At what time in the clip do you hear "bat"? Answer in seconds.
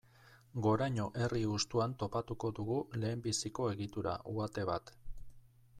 4.71-4.95